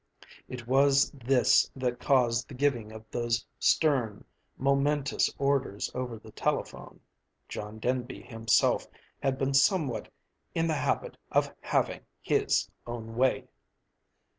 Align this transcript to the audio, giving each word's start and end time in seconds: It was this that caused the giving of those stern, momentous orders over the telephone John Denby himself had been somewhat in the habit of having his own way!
It 0.49 0.65
was 0.65 1.11
this 1.11 1.69
that 1.75 1.99
caused 1.99 2.47
the 2.47 2.55
giving 2.55 2.91
of 2.91 3.05
those 3.11 3.45
stern, 3.59 4.25
momentous 4.57 5.29
orders 5.37 5.91
over 5.93 6.17
the 6.17 6.31
telephone 6.31 7.01
John 7.47 7.77
Denby 7.77 8.23
himself 8.23 8.87
had 9.21 9.37
been 9.37 9.53
somewhat 9.53 10.11
in 10.55 10.65
the 10.65 10.73
habit 10.73 11.17
of 11.31 11.53
having 11.61 12.01
his 12.19 12.67
own 12.87 13.15
way! 13.15 13.47